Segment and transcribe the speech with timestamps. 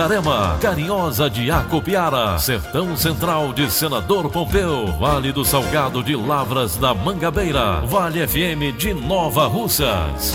[0.00, 6.94] Itarema, Carinhosa de Acopiara, Sertão Central de Senador Pompeu, Vale do Salgado de Lavras da
[6.94, 10.32] Mangabeira, Vale FM de Nova Russas.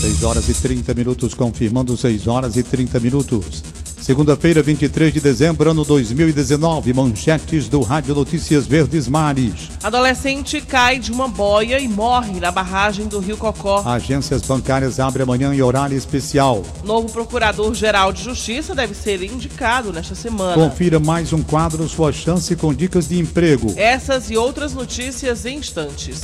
[0.00, 3.62] 6 horas e 30 minutos, confirmando 6 horas e 30 minutos.
[4.02, 6.92] Segunda-feira, 23 de dezembro, ano 2019.
[6.92, 9.70] Manchetes do Rádio Notícias Verdes Mares.
[9.80, 13.80] Adolescente cai de uma boia e morre na barragem do Rio Cocó.
[13.86, 16.64] Agências bancárias abrem amanhã em horário especial.
[16.82, 20.54] Novo Procurador-Geral de Justiça deve ser indicado nesta semana.
[20.54, 23.72] Confira mais um quadro Sua Chance com dicas de emprego.
[23.76, 26.22] Essas e outras notícias em instantes.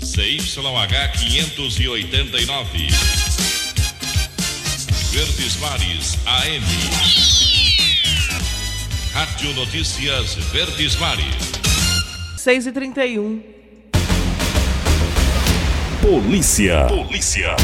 [0.00, 3.61] CYH 589.
[5.12, 6.64] Verdes Mares AM.
[9.12, 11.52] Rádio Notícias Verdes Mares.
[12.38, 13.42] 6 e 31
[16.00, 16.86] Polícia.
[16.86, 17.54] Polícia.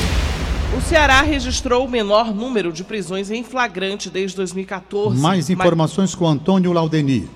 [0.77, 5.19] O Ceará registrou o menor número de prisões em flagrante desde 2014.
[5.19, 7.31] Mais informações com Antônio Laudeni.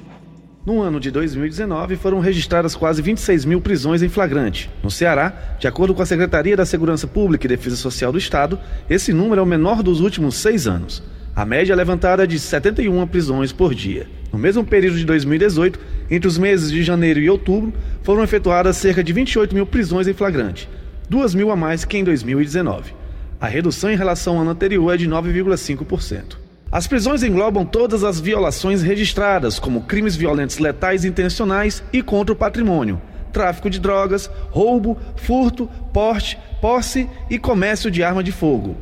[0.64, 4.70] No ano de 2019, foram registradas quase 26 mil prisões em flagrante.
[4.80, 8.60] No Ceará, de acordo com a Secretaria da Segurança Pública e Defesa Social do Estado,
[8.88, 11.02] esse número é o menor dos últimos seis anos.
[11.34, 14.06] A média levantada é de 71 prisões por dia.
[14.32, 17.72] No mesmo período de 2018, entre os meses de janeiro e outubro,
[18.04, 20.68] foram efetuadas cerca de 28 mil prisões em flagrante,
[21.10, 22.94] 2 mil a mais que em 2019.
[23.40, 26.41] A redução em relação ao ano anterior é de 9,5%.
[26.72, 32.36] As prisões englobam todas as violações registradas, como crimes violentos letais intencionais e contra o
[32.36, 32.98] patrimônio,
[33.30, 38.74] tráfico de drogas, roubo, furto, porte, posse e comércio de arma de fogo.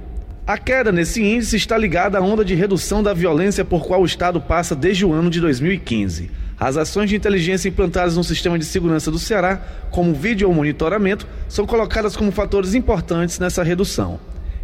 [0.47, 4.07] A queda nesse índice está ligada à onda de redução da violência por qual o
[4.07, 6.31] Estado passa desde o ano de 2015.
[6.61, 11.67] As ações de inteligência implantadas no sistema de segurança do Ceará, como vídeo monitoramento, são
[11.67, 14.21] colocadas como fatores importantes nessa redução.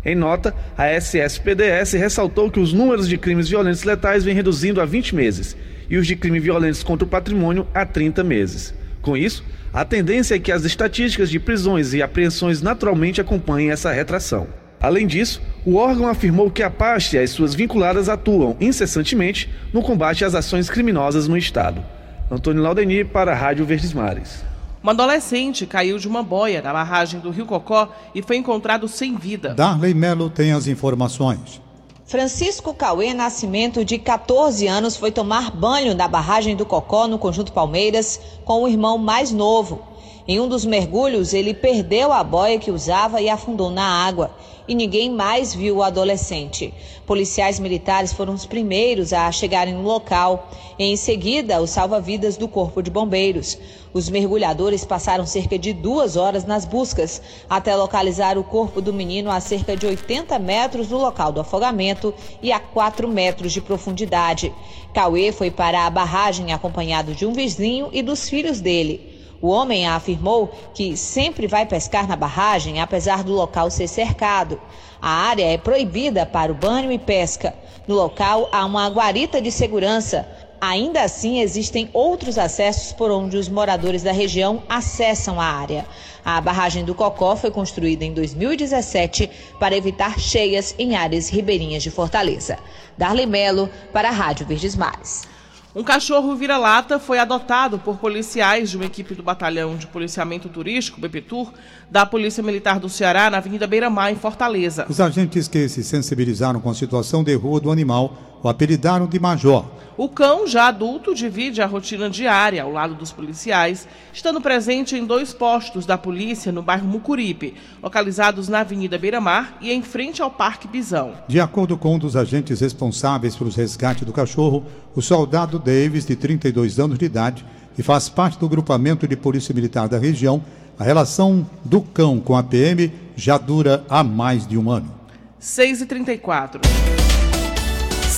[0.07, 4.85] Em nota, a SSPDS ressaltou que os números de crimes violentos letais vêm reduzindo há
[4.85, 5.57] 20 meses
[5.91, 8.73] e os de crimes violentos contra o patrimônio há 30 meses.
[9.03, 13.91] Com isso, a tendência é que as estatísticas de prisões e apreensões naturalmente acompanhem essa
[13.91, 14.47] retração.
[14.81, 19.83] Além disso, o órgão afirmou que a pasta e as suas vinculadas atuam incessantemente no
[19.83, 21.85] combate às ações criminosas no Estado.
[22.31, 24.45] Antônio Laudeni para a Rádio Verdes Mares.
[24.87, 29.17] Um adolescente caiu de uma boia na barragem do Rio Cocó e foi encontrado sem
[29.17, 29.53] vida.
[29.53, 31.61] Darley Melo tem as informações.
[32.05, 37.53] Francisco Cauê Nascimento, de 14 anos, foi tomar banho na barragem do Cocó, no Conjunto
[37.53, 39.83] Palmeiras, com o irmão mais novo.
[40.29, 44.33] Em um dos mergulhos, ele perdeu a boia que usava e afundou na água
[44.67, 46.75] e ninguém mais viu o adolescente.
[47.07, 50.51] Policiais militares foram os primeiros a chegarem no local.
[50.77, 53.57] Em seguida, os salva-vidas do Corpo de Bombeiros.
[53.95, 59.31] Os mergulhadores passaram cerca de duas horas nas buscas até localizar o corpo do menino
[59.31, 62.13] a cerca de 80 metros do local do afogamento
[62.43, 64.53] e a 4 metros de profundidade.
[64.93, 69.06] Cauê foi para a barragem acompanhado de um vizinho e dos filhos dele.
[69.41, 74.61] O homem afirmou que sempre vai pescar na barragem, apesar do local ser cercado.
[75.01, 77.55] A área é proibida para o banho e pesca.
[77.87, 80.27] No local há uma guarita de segurança.
[80.59, 85.87] Ainda assim, existem outros acessos por onde os moradores da região acessam a área.
[86.25, 89.31] A barragem do Cocó foi construída em 2017
[89.61, 92.59] para evitar cheias em áreas ribeirinhas de Fortaleza.
[92.97, 95.36] Darley Melo, para a Rádio Verdes Mares.
[95.77, 100.99] Um cachorro vira-lata foi adotado por policiais de uma equipe do Batalhão de Policiamento Turístico,
[100.99, 101.53] BPTUR,
[101.91, 104.87] da Polícia Militar do Ceará, na Avenida Beira Mar, em Fortaleza.
[104.89, 109.19] Os agentes que se sensibilizaram com a situação de rua do animal o apelidaram de
[109.19, 109.65] Major.
[109.97, 115.07] O cão, já adulto, divide a rotina diária ao lado dos policiais, estando presente em
[115.07, 120.21] dois postos da polícia no bairro Mucuripe, localizados na Avenida Beira Mar e em frente
[120.21, 121.15] ao Parque Bisão.
[121.27, 126.15] De acordo com um dos agentes responsáveis pelos resgates do cachorro, o soldado Davis, de
[126.15, 127.43] 32 anos de idade,
[127.79, 130.45] e faz parte do grupamento de polícia militar da região,
[130.79, 134.95] a relação do cão com a PM já dura há mais de um ano.
[135.39, 136.61] 6 e 34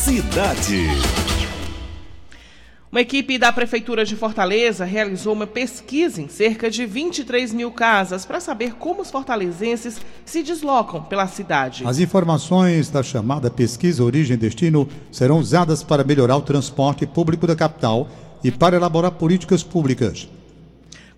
[0.09, 0.87] Cidade.
[2.91, 8.25] Uma equipe da Prefeitura de Fortaleza realizou uma pesquisa em cerca de 23 mil casas
[8.25, 11.87] para saber como os fortalezenses se deslocam pela cidade.
[11.87, 17.47] As informações da chamada pesquisa Origem e Destino serão usadas para melhorar o transporte público
[17.47, 18.09] da capital
[18.43, 20.27] e para elaborar políticas públicas.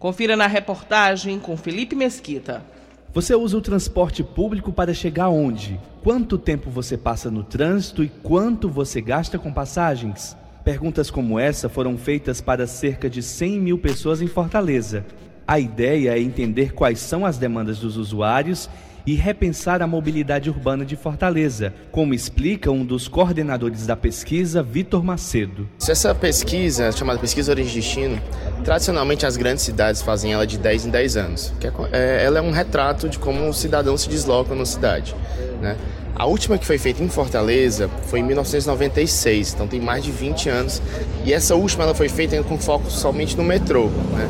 [0.01, 2.80] Confira na reportagem com Felipe Mesquita.
[3.13, 5.81] Você usa o transporte público para chegar onde?
[6.01, 10.37] Quanto tempo você passa no trânsito e quanto você gasta com passagens?
[10.63, 15.05] Perguntas como essa foram feitas para cerca de 100 mil pessoas em Fortaleza.
[15.45, 18.71] A ideia é entender quais são as demandas dos usuários
[19.07, 25.03] e repensar a mobilidade urbana de Fortaleza, como explica um dos coordenadores da pesquisa, Vitor
[25.03, 25.69] Macedo.
[25.89, 28.23] Essa pesquisa, chamada Pesquisa Origem e Destino,
[28.65, 31.53] tradicionalmente as grandes cidades fazem ela de 10 em 10 anos.
[31.93, 35.15] É, é, ela é um retrato de como os cidadãos se deslocam na cidade.
[35.61, 35.77] Né?
[36.15, 40.49] A última que foi feita em Fortaleza foi em 1996, então tem mais de 20
[40.49, 40.83] anos.
[41.25, 43.87] E essa última ela foi feita com foco somente no metrô.
[43.87, 44.29] Né?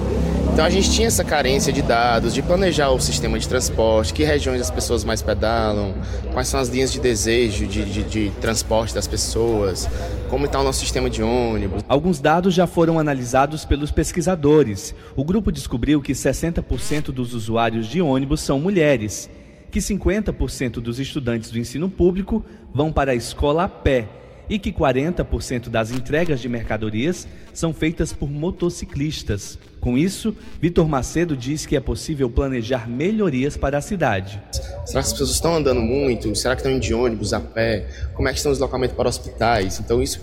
[0.60, 4.22] Então a gente tinha essa carência de dados, de planejar o sistema de transporte, que
[4.22, 5.94] regiões as pessoas mais pedalam,
[6.34, 9.88] quais são as linhas de desejo de, de, de transporte das pessoas,
[10.28, 11.82] como está o nosso sistema de ônibus.
[11.88, 14.94] Alguns dados já foram analisados pelos pesquisadores.
[15.16, 19.30] O grupo descobriu que 60% dos usuários de ônibus são mulheres
[19.70, 24.08] que 50% dos estudantes do ensino público vão para a escola a pé
[24.46, 29.58] e que 40% das entregas de mercadorias são feitas por motociclistas.
[29.80, 34.40] Com isso, Vitor Macedo diz que é possível planejar melhorias para a cidade.
[34.84, 36.34] Será que as pessoas estão andando muito?
[36.36, 37.86] Será que estão indo de ônibus, a pé?
[38.14, 39.80] Como é que estão os deslocamentos para hospitais?
[39.80, 40.20] Então isso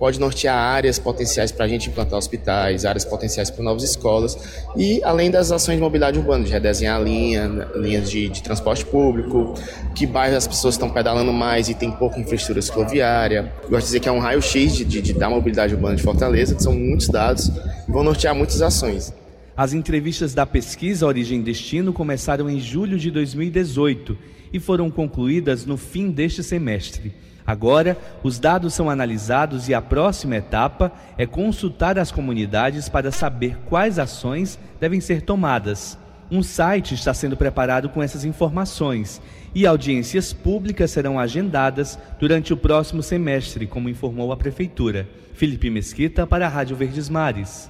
[0.00, 5.04] pode nortear áreas potenciais para a gente implantar hospitais, áreas potenciais para novas escolas e
[5.04, 9.52] além das ações de mobilidade urbana, de redesenhar linha, linhas de, de transporte público,
[9.94, 13.52] que bairros as pessoas estão pedalando mais e tem pouca infraestrutura cicloviária.
[13.68, 16.54] Gosto de dizer que é um raio-x de, de, de, da mobilidade urbana de Fortaleza,
[16.54, 17.48] que são muitos dados
[17.86, 19.12] e vão nortear muitas ações.
[19.54, 24.16] As entrevistas da pesquisa Origem e Destino começaram em julho de 2018
[24.50, 27.12] e foram concluídas no fim deste semestre.
[27.50, 33.58] Agora, os dados são analisados e a próxima etapa é consultar as comunidades para saber
[33.68, 35.98] quais ações devem ser tomadas.
[36.30, 39.20] Um site está sendo preparado com essas informações
[39.52, 45.08] e audiências públicas serão agendadas durante o próximo semestre, como informou a Prefeitura.
[45.34, 47.68] Felipe Mesquita para a Rádio Verdes Mares.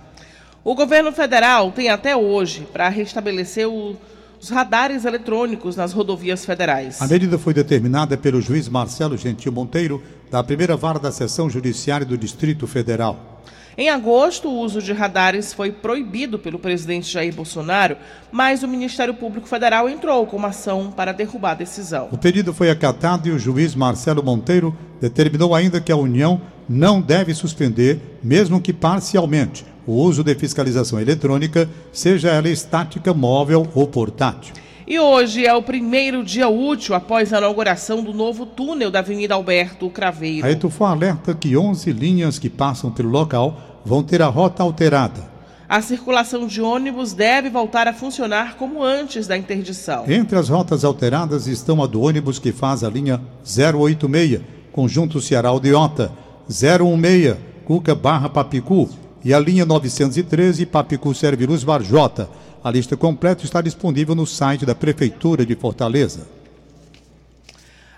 [0.62, 3.96] O governo federal tem até hoje para restabelecer o
[4.40, 7.00] os radares eletrônicos nas rodovias federais.
[7.02, 12.06] A medida foi determinada pelo juiz Marcelo Gentil Monteiro, da primeira vara da seção judiciária
[12.06, 13.42] do Distrito Federal.
[13.76, 17.96] Em agosto, o uso de radares foi proibido pelo presidente Jair Bolsonaro,
[18.32, 22.08] mas o Ministério Público Federal entrou com uma ação para derrubar a decisão.
[22.10, 27.00] O pedido foi acatado e o juiz Marcelo Monteiro determinou ainda que a União não
[27.00, 33.88] deve suspender, mesmo que parcialmente, o uso de fiscalização eletrônica, seja ela estática, móvel ou
[33.88, 34.54] portátil.
[34.86, 39.34] E hoje é o primeiro dia útil após a inauguração do novo túnel da Avenida
[39.34, 40.46] Alberto Craveiro.
[40.46, 45.28] A Etufo alerta que 11 linhas que passam pelo local vão ter a rota alterada.
[45.68, 50.04] A circulação de ônibus deve voltar a funcionar como antes da interdição.
[50.08, 54.40] Entre as rotas alteradas estão a do ônibus que faz a linha 086,
[54.72, 56.10] Conjunto Ceará Aldeota,
[56.48, 58.88] 016, Cuca Barra Papicu,
[59.24, 62.28] e a linha 913 Papicu Serviluz Varjota.
[62.62, 66.26] A lista completa está disponível no site da Prefeitura de Fortaleza.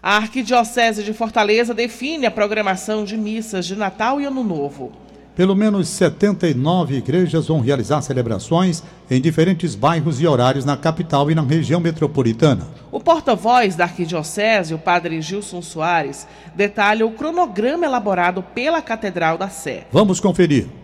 [0.02, 4.92] A Arquidiocese de Fortaleza define a programação de missas de Natal e Ano Novo.
[5.34, 11.34] Pelo menos 79 igrejas vão realizar celebrações em diferentes bairros e horários na capital e
[11.34, 12.66] na região metropolitana.
[12.90, 19.48] O porta-voz da Arquidiocese, o padre Gilson Soares, detalha o cronograma elaborado pela Catedral da
[19.48, 19.86] Sé.
[19.90, 20.81] Vamos conferir.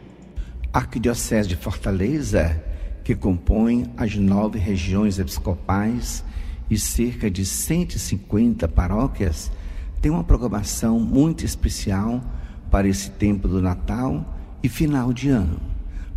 [0.72, 2.62] Arquidiocese de Fortaleza,
[3.02, 6.22] que compõe as nove regiões episcopais
[6.70, 9.50] e cerca de 150 paróquias,
[10.02, 12.22] tem uma programação muito especial
[12.70, 15.58] para esse tempo do Natal e final de ano.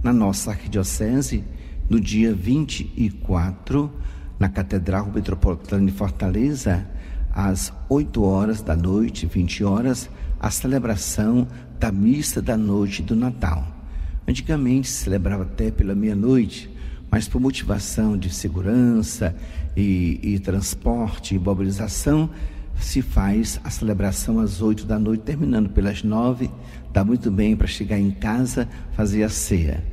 [0.04, 1.46] Na nossa arquidiocese,
[1.90, 3.90] no dia 24,
[4.38, 6.86] na Catedral Metropolitana de Fortaleza,
[7.34, 11.48] às 8 horas da noite, 20 horas, a celebração
[11.80, 13.71] da missa da noite do Natal.
[14.32, 16.70] Antigamente se celebrava até pela meia-noite,
[17.12, 19.36] mas por motivação de segurança
[19.76, 22.30] e, e transporte e mobilização,
[22.80, 26.50] se faz a celebração às oito da noite, terminando pelas nove,
[26.94, 29.84] dá muito bem para chegar em casa, fazer a ceia.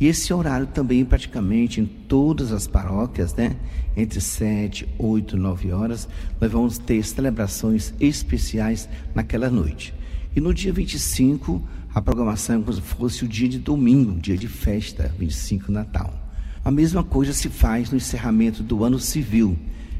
[0.00, 3.54] E esse horário também praticamente em todas as paróquias, né?
[3.96, 6.08] Entre sete, oito, nove horas,
[6.40, 9.94] nós vamos ter celebrações especiais naquela noite.
[10.36, 11.62] E no dia 25,
[11.94, 16.12] a programação é como se fosse o dia de domingo, dia de festa, 25 Natal.
[16.64, 19.56] A mesma coisa se faz no encerramento do ano civil,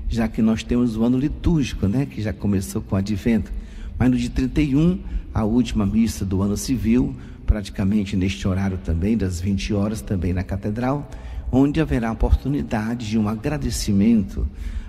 [0.09, 3.53] já que nós temos o ano litúrgico, né, que já começou com o advento.
[3.97, 4.99] Mas no dia 31,
[5.33, 7.15] a última missa do ano civil,
[7.47, 11.09] praticamente neste horário também, das 20 horas, também na catedral,
[11.53, 14.49] onde haverá oportunidade de um agradecimento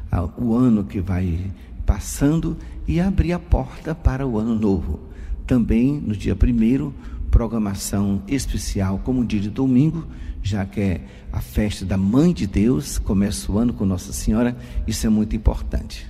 [0.09, 1.39] ao ano que vai
[1.85, 5.13] passando e abrir a porta para o ano novo.
[5.45, 6.91] Também no dia 1
[7.29, 10.07] programação especial como dia de domingo,
[10.41, 11.01] já que é
[11.33, 14.55] a festa da Mãe de Deus, começa o ano com Nossa Senhora,
[14.87, 16.07] isso é muito importante.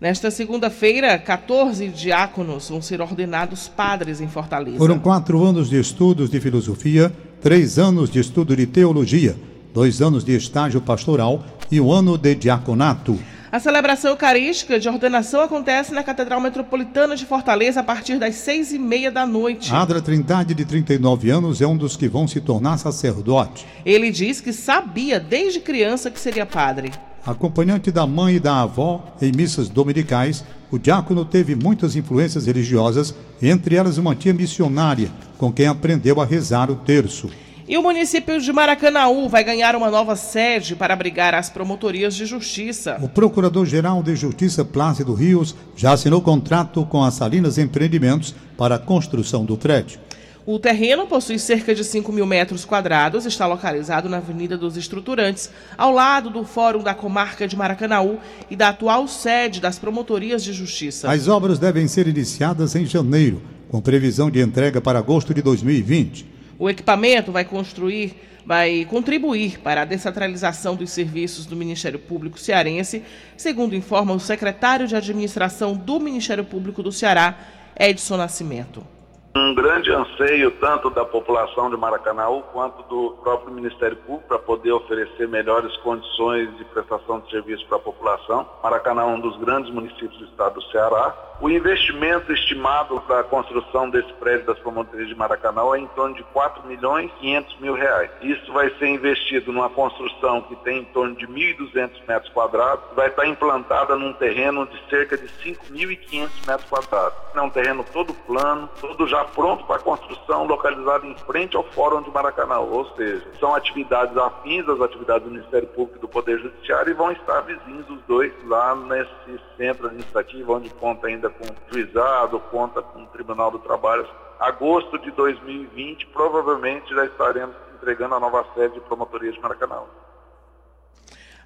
[0.00, 4.76] Nesta segunda-feira, 14 diáconos vão ser ordenados padres em Fortaleza.
[4.76, 9.34] Foram quatro anos de estudos de filosofia, três anos de estudo de teologia,
[9.72, 13.18] dois anos de estágio pastoral e um ano de diaconato.
[13.50, 18.74] A celebração eucarística de ordenação acontece na Catedral Metropolitana de Fortaleza a partir das seis
[18.74, 19.72] e meia da noite.
[19.72, 23.66] Adra Trindade, de 39 anos, é um dos que vão se tornar sacerdote.
[23.86, 26.92] Ele diz que sabia desde criança que seria padre.
[27.24, 33.14] Acompanhante da mãe e da avó em missas dominicais, o diácono teve muitas influências religiosas,
[33.40, 37.30] entre elas uma tia missionária, com quem aprendeu a rezar o terço.
[37.68, 42.24] E o município de Maracanaú vai ganhar uma nova sede para abrigar as promotorias de
[42.24, 42.96] justiça.
[43.02, 48.78] O Procurador-Geral de Justiça Plácido Rios já assinou contrato com a Salinas Empreendimentos para a
[48.78, 50.00] construção do prédio.
[50.46, 55.50] O terreno possui cerca de 5 mil metros quadrados, está localizado na Avenida dos Estruturantes,
[55.76, 58.16] ao lado do Fórum da Comarca de Maracanaú
[58.50, 61.12] e da atual sede das promotorias de justiça.
[61.12, 66.37] As obras devem ser iniciadas em janeiro, com previsão de entrega para agosto de 2020.
[66.58, 73.02] O equipamento vai construir, vai contribuir para a descentralização dos serviços do Ministério Público Cearense,
[73.36, 77.38] segundo informa o secretário de Administração do Ministério Público do Ceará,
[77.78, 78.97] Edson Nascimento
[79.34, 84.72] um grande anseio tanto da população de Maracanaú quanto do próprio Ministério Público para poder
[84.72, 88.48] oferecer melhores condições de prestação de serviço para a população.
[88.62, 91.28] Maracanaú é um dos grandes municípios do estado do Ceará.
[91.40, 96.16] O investimento estimado para a construção desse prédio das promotorias de Maracanã é em torno
[96.16, 98.10] de 4 milhões e 500 mil reais.
[98.20, 103.06] Isso vai ser investido numa construção que tem em torno de 1.200 metros quadrados, vai
[103.06, 107.16] estar implantada num terreno de cerca de 5.500 metros quadrados.
[107.32, 112.02] É um terreno todo plano, todo já pronto para construção, localizado em frente ao Fórum
[112.02, 112.58] de Maracanã.
[112.58, 116.94] Ou seja, são atividades afins às atividades do Ministério Público e do Poder Judiciário e
[116.94, 122.82] vão estar vizinhos os dois lá nesse centro administrativo, onde conta ainda com juizado, conta
[122.82, 124.06] com o Tribunal do Trabalho.
[124.38, 129.82] Agosto de 2020, provavelmente já estaremos entregando a nova sede de promotoria de Maracanã.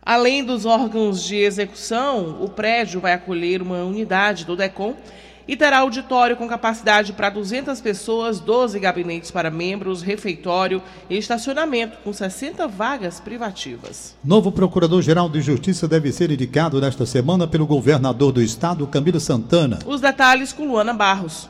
[0.04, 4.96] Além dos órgãos de execução, o prédio vai acolher uma unidade do DECOM
[5.46, 11.98] e terá auditório com capacidade para 200 pessoas, 12 gabinetes para membros, refeitório e estacionamento,
[12.04, 14.16] com 60 vagas privativas.
[14.24, 19.78] Novo Procurador-Geral de Justiça deve ser indicado nesta semana pelo governador do estado, Camilo Santana.
[19.86, 21.48] Os detalhes com Luana Barros.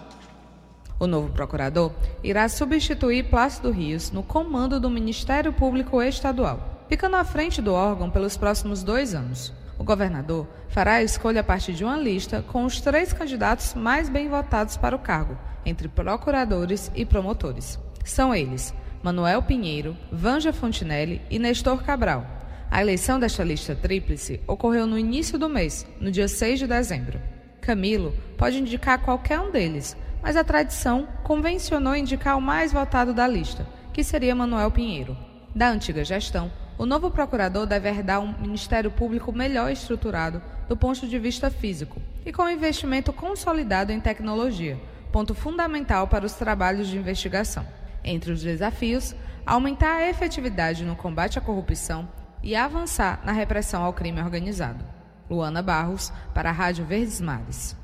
[0.98, 1.90] O novo procurador
[2.22, 8.08] irá substituir Plácido Rios no comando do Ministério Público Estadual, ficando à frente do órgão
[8.08, 9.52] pelos próximos dois anos.
[9.78, 14.08] O governador fará a escolha a partir de uma lista com os três candidatos mais
[14.08, 17.78] bem votados para o cargo, entre procuradores e promotores.
[18.04, 22.24] São eles Manuel Pinheiro, Vanja Fontinelli e Nestor Cabral.
[22.70, 27.20] A eleição desta lista tríplice ocorreu no início do mês, no dia 6 de dezembro.
[27.60, 33.26] Camilo pode indicar qualquer um deles, mas a tradição convencionou indicar o mais votado da
[33.26, 35.16] lista, que seria Manuel Pinheiro.
[35.54, 41.06] Da antiga gestão, o novo procurador deve herdar um Ministério Público melhor estruturado do ponto
[41.06, 46.96] de vista físico e com investimento consolidado em tecnologia, ponto fundamental para os trabalhos de
[46.96, 47.66] investigação.
[48.04, 49.14] Entre os desafios,
[49.46, 52.08] aumentar a efetividade no combate à corrupção
[52.42, 54.84] e avançar na repressão ao crime organizado.
[55.30, 57.76] Luana Barros, para a Rádio Verdes Mares.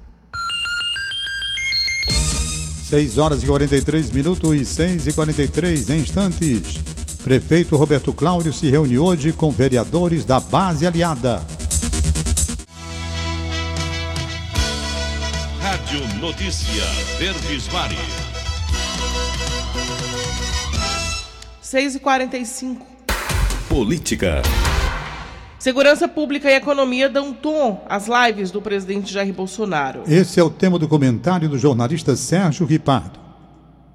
[2.89, 6.98] 6 horas e 43 minutos e 6 e 43 instantes.
[7.23, 11.43] Prefeito Roberto Cláudio se reúne hoje com vereadores da base aliada.
[15.61, 16.85] Rádio Notícia
[17.19, 17.99] Verdes Mares.
[21.61, 22.87] 6 e 45
[23.69, 24.41] Política.
[25.59, 30.05] Segurança Pública e Economia dão tom às lives do presidente Jair Bolsonaro.
[30.07, 33.19] Esse é o tema do comentário do jornalista Sérgio Ripardo.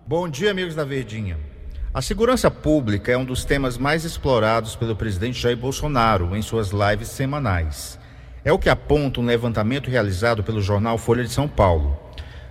[0.05, 1.52] Bom dia, amigos da Verdinha.
[1.93, 6.71] A segurança pública é um dos temas mais explorados pelo presidente Jair Bolsonaro em suas
[6.71, 7.99] lives semanais.
[8.43, 11.95] É o que aponta um levantamento realizado pelo jornal Folha de São Paulo.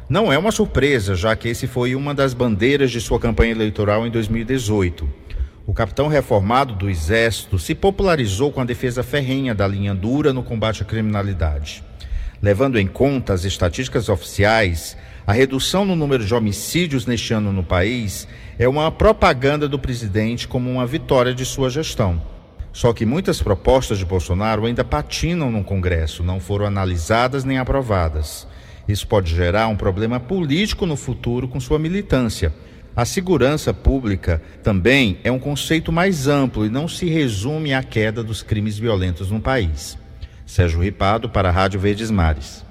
[0.09, 4.07] Não é uma surpresa, já que esse foi uma das bandeiras de sua campanha eleitoral
[4.07, 5.13] em 2018.
[5.67, 10.45] O capitão reformado do Exército se popularizou com a defesa ferrenha da linha dura no
[10.45, 11.83] combate à criminalidade.
[12.41, 17.63] Levando em conta as estatísticas oficiais, a redução no número de homicídios neste ano no
[17.63, 18.27] país
[18.59, 22.21] é uma propaganda do presidente como uma vitória de sua gestão.
[22.73, 28.49] Só que muitas propostas de Bolsonaro ainda patinam no Congresso, não foram analisadas nem aprovadas.
[28.89, 32.53] Isso pode gerar um problema político no futuro com sua militância.
[32.97, 38.25] A segurança pública também é um conceito mais amplo e não se resume à queda
[38.25, 39.97] dos crimes violentos no país.
[40.45, 42.65] Sérgio Ripado para a Rádio Verdes Mares.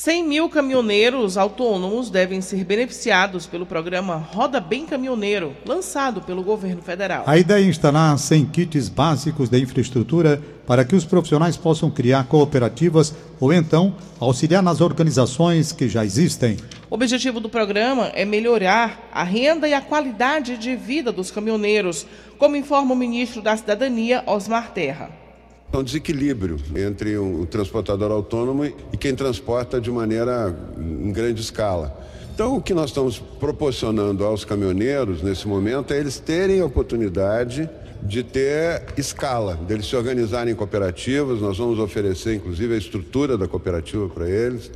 [0.00, 6.80] 100 mil caminhoneiros autônomos devem ser beneficiados pelo programa Roda Bem Caminhoneiro, lançado pelo governo
[6.80, 7.24] federal.
[7.26, 12.28] A ideia é instalar 100 kits básicos de infraestrutura para que os profissionais possam criar
[12.28, 16.58] cooperativas ou então auxiliar nas organizações que já existem.
[16.88, 22.06] O objetivo do programa é melhorar a renda e a qualidade de vida dos caminhoneiros,
[22.38, 25.27] como informa o ministro da Cidadania, Osmar Terra.
[25.70, 31.94] É um desequilíbrio entre o transportador autônomo e quem transporta de maneira em grande escala.
[32.34, 37.68] Então, o que nós estamos proporcionando aos caminhoneiros nesse momento é eles terem a oportunidade
[38.02, 41.40] de ter escala, deles se organizarem em cooperativas.
[41.40, 44.70] Nós vamos oferecer, inclusive, a estrutura da cooperativa para eles.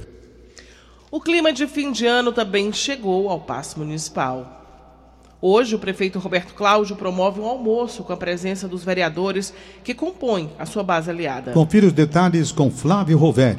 [1.11, 4.62] O clima de fim de ano também chegou ao Paço Municipal.
[5.44, 10.52] Hoje, o prefeito Roberto Cláudio promove um almoço com a presença dos vereadores que compõem
[10.56, 11.50] a sua base aliada.
[11.50, 13.59] Confira os detalhes com Flávio Roveri.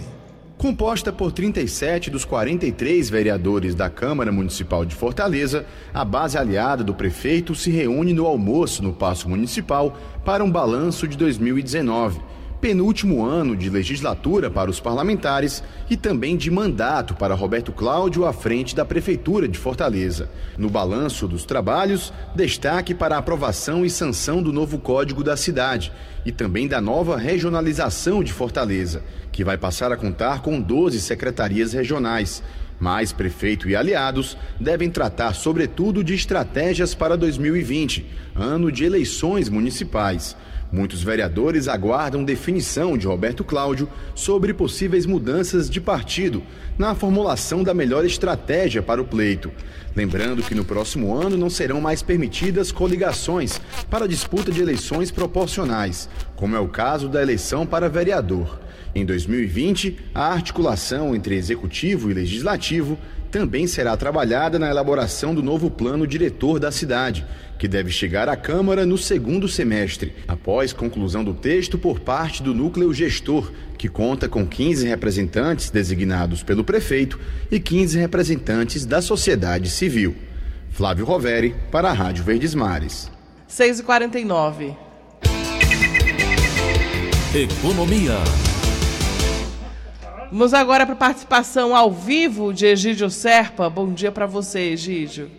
[0.58, 6.94] Composta por 37 dos 43 vereadores da Câmara Municipal de Fortaleza, a base aliada do
[6.94, 12.22] prefeito se reúne no almoço no Paço Municipal para um balanço de 2019
[12.64, 18.32] penúltimo ano de legislatura para os parlamentares e também de mandato para Roberto Cláudio à
[18.32, 20.30] frente da Prefeitura de Fortaleza.
[20.58, 25.92] No balanço dos trabalhos, destaque para a aprovação e sanção do novo Código da Cidade
[26.26, 31.74] e também da nova regionalização de Fortaleza, que vai passar a contar com 12 secretarias
[31.74, 32.42] regionais.
[32.80, 40.38] Mas prefeito e aliados devem tratar, sobretudo, de estratégias para 2020, ano de eleições municipais.
[40.74, 46.42] Muitos vereadores aguardam definição de Roberto Cláudio sobre possíveis mudanças de partido
[46.80, 49.52] na formulação da melhor estratégia para o pleito.
[49.96, 56.10] Lembrando que no próximo ano não serão mais permitidas coligações para disputa de eleições proporcionais,
[56.36, 58.60] como é o caso da eleição para vereador.
[58.96, 62.98] Em 2020, a articulação entre executivo e legislativo
[63.32, 67.26] também será trabalhada na elaboração do novo plano diretor da cidade,
[67.58, 72.54] que deve chegar à Câmara no segundo semestre, após conclusão do texto por parte do
[72.54, 79.72] núcleo gestor, que conta com 15 representantes designados pelo prefeito e 15 representantes da sociedade
[79.72, 80.16] civil.
[80.70, 83.10] Flávio Roveri, para a Rádio Verdes Mares.
[83.50, 84.76] 6h49.
[87.34, 88.53] Economia.
[90.34, 93.70] Vamos agora para a participação ao vivo de Egídio Serpa.
[93.70, 95.30] Bom dia para você, Egídio.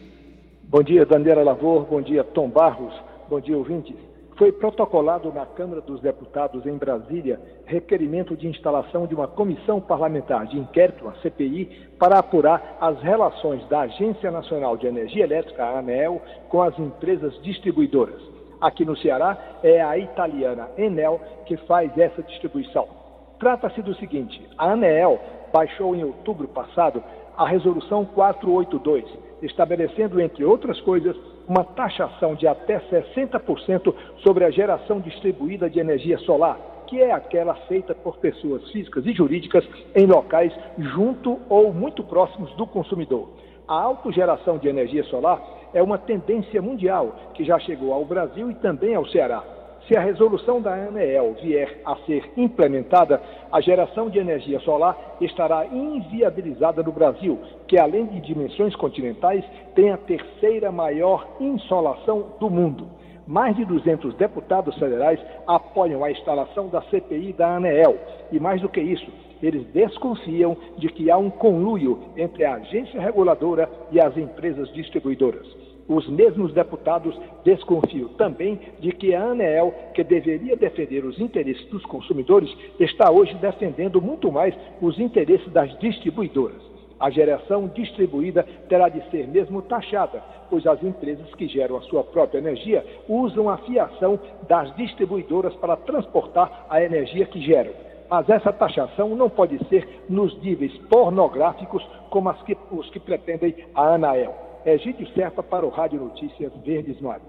[0.63, 1.85] Bom dia, Daniela Lavor.
[1.85, 2.95] Bom dia, Tom Barros.
[3.29, 3.97] Bom dia, ouvintes.
[4.39, 10.47] Foi protocolado na Câmara dos Deputados em Brasília requerimento de instalação de uma comissão parlamentar
[10.47, 15.81] de inquérito, a CPI, para apurar as relações da Agência Nacional de Energia Elétrica, a
[15.81, 18.23] ANEEL, com as empresas distribuidoras.
[18.61, 23.03] Aqui no Ceará é a italiana Enel que faz essa distribuição.
[23.45, 25.21] Trata-se do seguinte: a ANEEL
[25.53, 27.05] baixou em outubro passado
[27.37, 29.05] a Resolução 482,
[29.43, 31.15] estabelecendo, entre outras coisas,
[31.47, 37.55] uma taxação de até 60% sobre a geração distribuída de energia solar, que é aquela
[37.69, 39.63] feita por pessoas físicas e jurídicas
[39.95, 43.29] em locais junto ou muito próximos do consumidor.
[43.69, 45.39] A autogeração de energia solar
[45.75, 49.54] é uma tendência mundial que já chegou ao Brasil e também ao Ceará.
[49.87, 53.21] Se a resolução da ANEEL vier a ser implementada,
[53.53, 59.45] a geração de energia solar estará inviabilizada no Brasil, que além de dimensões continentais,
[59.75, 62.89] tem a terceira maior insolação do mundo.
[63.27, 67.99] Mais de 200 deputados federais apoiam a instalação da CPI da ANEEL.
[68.33, 69.11] E mais do que isso,
[69.43, 75.47] eles desconfiam de que há um conluio entre a agência reguladora e as empresas distribuidoras.
[75.87, 81.85] Os mesmos deputados desconfiam também de que a ANEEL, que deveria defender os interesses dos
[81.85, 86.75] consumidores, está hoje defendendo muito mais os interesses das distribuidoras.
[86.99, 92.03] A geração distribuída terá de ser mesmo taxada, pois as empresas que geram a sua
[92.03, 94.19] própria energia usam a fiação
[94.49, 97.73] das distribuidoras para transportar a energia que geram.
[98.11, 103.95] Mas essa taxação não pode ser nos níveis pornográficos como que, os que pretendem a
[103.95, 104.35] ANAEL.
[104.65, 107.27] Egídio Serpa para o Rádio Notícias Verdes Mares.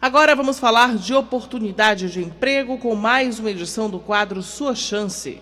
[0.00, 5.40] Agora vamos falar de oportunidade de emprego com mais uma edição do quadro Sua Chance.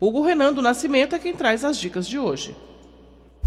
[0.00, 2.56] Hugo Renan do Nascimento é quem traz as dicas de hoje.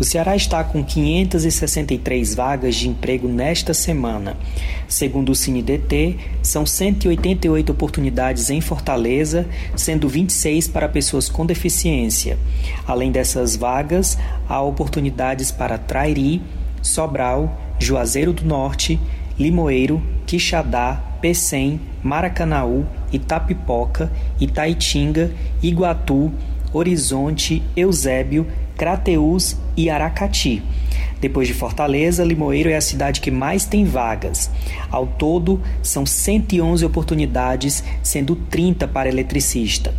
[0.01, 4.35] O Ceará está com 563 vagas de emprego nesta semana.
[4.87, 12.39] Segundo o CineDT, são 188 oportunidades em Fortaleza, sendo 26 para pessoas com deficiência.
[12.87, 14.17] Além dessas vagas,
[14.49, 16.41] há oportunidades para Trairi,
[16.81, 18.99] Sobral, Juazeiro do Norte,
[19.37, 25.29] Limoeiro, Quixadá, Pecém, Maracanaú, Itapipoca, Itaitinga,
[25.61, 26.31] Iguatu,
[26.73, 28.47] Horizonte, Eusébio,
[28.81, 30.63] Crateús e Aracati.
[31.19, 34.49] Depois de Fortaleza, Limoeiro é a cidade que mais tem vagas.
[34.89, 39.93] Ao todo, são 111 oportunidades, sendo 30 para eletricista.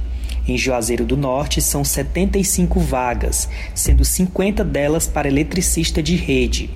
[0.48, 6.68] Em Juazeiro do Norte são 75 vagas, sendo 50 delas para eletricista de rede.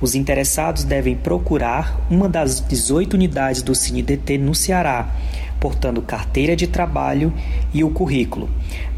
[0.00, 5.14] Os interessados devem procurar uma das 18 unidades do CineDT no Ceará,
[5.60, 7.32] portando carteira de trabalho
[7.72, 8.48] e o currículo.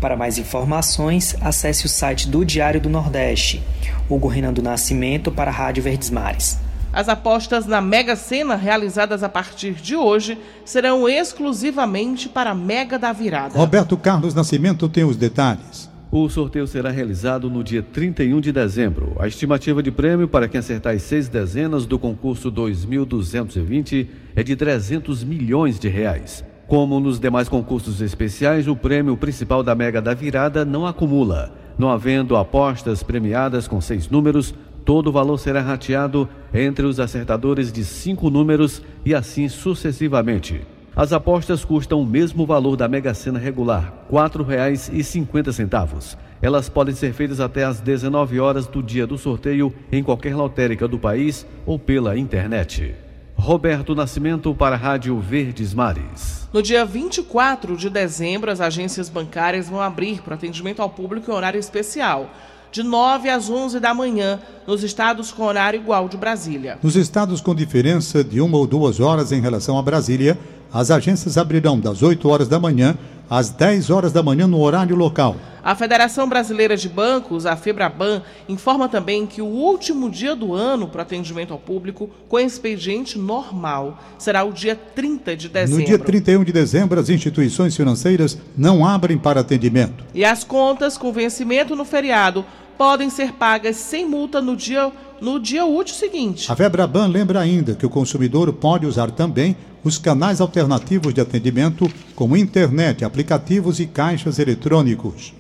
[0.01, 3.63] Para mais informações, acesse o site do Diário do Nordeste.
[4.09, 6.59] Hugo Renan do Nascimento para a Rádio Verdes Mares.
[6.93, 12.99] As apostas na Mega Sena realizadas a partir de hoje serão exclusivamente para a Mega
[12.99, 13.59] da Virada.
[13.59, 15.91] Roberto Carlos Nascimento tem os detalhes.
[16.11, 19.17] O sorteio será realizado no dia 31 de dezembro.
[19.19, 24.55] A estimativa de prêmio para quem acertar as seis dezenas do concurso 2220 é de
[24.55, 26.45] 300 milhões de reais.
[26.73, 31.53] Como nos demais concursos especiais, o prêmio principal da Mega da Virada não acumula.
[31.77, 37.71] Não havendo apostas premiadas com seis números, Todo o valor será rateado entre os acertadores
[37.71, 40.63] de cinco números e assim sucessivamente.
[40.97, 46.17] As apostas custam o mesmo valor da Mega Sena regular, R$ 4,50.
[46.41, 50.89] Elas podem ser feitas até às 19 horas do dia do sorteio em qualquer lotérica
[50.89, 52.95] do país ou pela internet.
[53.43, 56.49] Roberto Nascimento para a Rádio Verdes Mares.
[56.53, 61.35] No dia 24 de dezembro, as agências bancárias vão abrir para atendimento ao público em
[61.35, 62.31] horário especial
[62.71, 66.79] de 9 às 11 da manhã, nos estados com horário igual de Brasília.
[66.81, 70.39] Nos estados com diferença de uma ou duas horas em relação a Brasília,
[70.73, 72.97] as agências abrirão das 8 horas da manhã
[73.29, 75.37] às 10 horas da manhã no horário local.
[75.65, 80.89] A Federação Brasileira de Bancos, a FEBRABAN, informa também que o último dia do ano
[80.89, 85.81] para atendimento ao público com expediente normal será o dia 30 de dezembro.
[85.81, 90.05] No dia 31 de dezembro, as instituições financeiras não abrem para atendimento.
[90.13, 92.45] E as contas com vencimento no feriado
[92.77, 94.91] podem ser pagas sem multa no dia,
[95.23, 96.51] no dia útil seguinte.
[96.51, 101.91] A Febraban lembra ainda que o consumidor pode usar também os canais alternativos de atendimento,
[102.15, 105.33] como internet, aplicativos e caixas eletrônicos.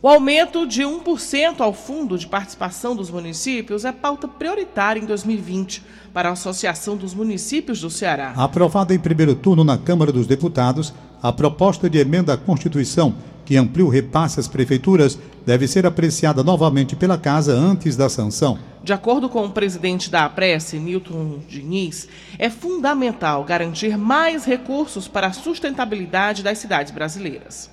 [0.00, 5.82] O aumento de 1% ao fundo de participação dos municípios é pauta prioritária em 2020
[6.14, 8.32] para a Associação dos Municípios do Ceará.
[8.36, 13.14] Aprovada em primeiro turno na Câmara dos Deputados, a proposta de emenda à Constituição
[13.46, 18.58] que amplia o repasse às prefeituras, deve ser apreciada novamente pela Casa antes da sanção.
[18.82, 25.28] De acordo com o presidente da APRESE, Newton Diniz, é fundamental garantir mais recursos para
[25.28, 27.70] a sustentabilidade das cidades brasileiras.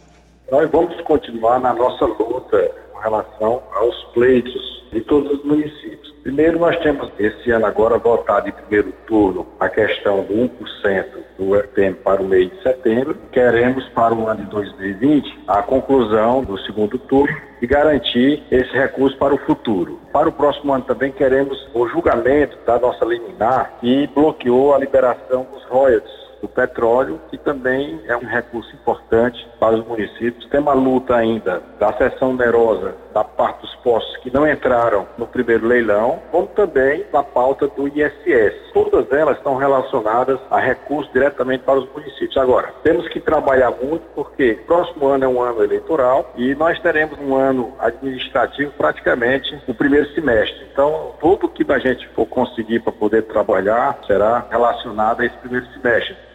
[0.51, 6.12] Nós vamos continuar na nossa luta com relação aos pleitos de todos os municípios.
[6.23, 11.05] Primeiro, nós temos esse ano agora votado em primeiro turno a questão do 1%
[11.37, 13.17] do FPM para o mês de setembro.
[13.29, 19.17] Queremos, para o ano de 2020, a conclusão do segundo turno e garantir esse recurso
[19.17, 19.99] para o futuro.
[20.13, 25.45] Para o próximo ano também queremos o julgamento da nossa liminar que bloqueou a liberação
[25.51, 30.45] dos royalties do petróleo, que também é um recurso importante para os municípios.
[30.49, 35.25] Tem uma luta ainda da seção onerosa da parte dos postos que não entraram no
[35.25, 38.73] primeiro leilão, como também da pauta do ISS.
[38.73, 42.35] Todas elas estão relacionadas a recursos diretamente para os municípios.
[42.35, 47.17] Agora, temos que trabalhar muito porque próximo ano é um ano eleitoral e nós teremos
[47.19, 50.67] um ano administrativo praticamente no primeiro semestre.
[50.73, 55.65] Então, tudo que a gente for conseguir para poder trabalhar será relacionado a esse primeiro
[55.67, 56.32] semestre.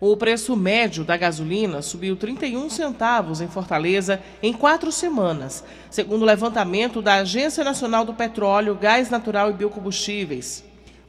[0.00, 6.24] O preço médio da gasolina subiu 31 centavos em Fortaleza em quatro semanas, segundo o
[6.24, 10.64] levantamento da Agência Nacional do Petróleo, Gás Natural e Biocombustíveis.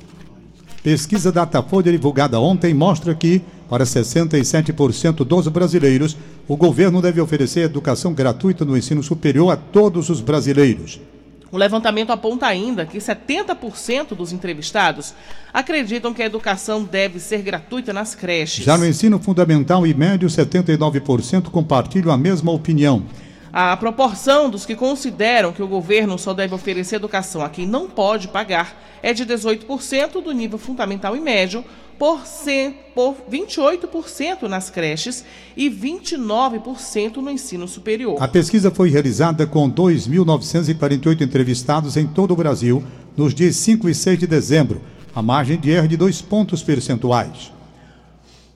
[0.84, 6.16] Pesquisa Datafolha divulgada ontem mostra que, para 67% dos brasileiros,
[6.48, 11.00] o governo deve oferecer educação gratuita no ensino superior a todos os brasileiros.
[11.52, 15.14] O levantamento aponta ainda que 70% dos entrevistados
[15.52, 18.64] acreditam que a educação deve ser gratuita nas creches.
[18.64, 23.04] Já no ensino fundamental e médio, 79% compartilham a mesma opinião.
[23.52, 27.90] A proporção dos que consideram que o governo só deve oferecer educação a quem não
[27.90, 31.66] pode pagar é de 18% do nível fundamental e médio,
[31.98, 35.26] por, 100, por 28% nas creches
[35.58, 38.22] e 29% no ensino superior.
[38.22, 42.84] A pesquisa foi realizada com 2.948 entrevistados em todo o Brasil
[43.18, 44.82] nos dias 5 e 6 de dezembro,
[45.14, 47.52] a margem de erro de dois pontos percentuais.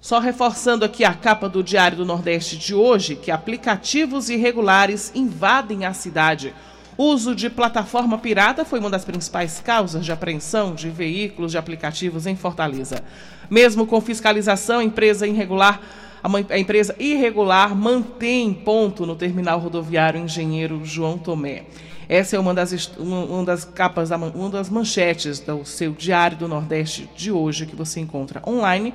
[0.03, 5.85] Só reforçando aqui a capa do Diário do Nordeste de hoje, que aplicativos irregulares invadem
[5.85, 6.53] a cidade.
[6.97, 11.57] O uso de plataforma pirata foi uma das principais causas de apreensão de veículos de
[11.57, 13.01] aplicativos em Fortaleza.
[13.49, 15.79] Mesmo com fiscalização, a empresa irregular,
[16.21, 21.63] a empresa irregular mantém ponto no terminal rodoviário Engenheiro João Tomé.
[22.09, 27.09] Essa é uma das, uma das capas, uma das manchetes do seu Diário do Nordeste
[27.15, 28.93] de hoje, que você encontra online